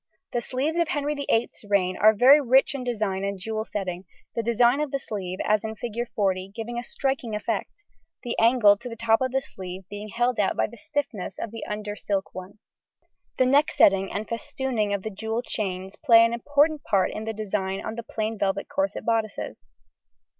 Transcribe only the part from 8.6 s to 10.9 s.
of the top sleeve being held out by the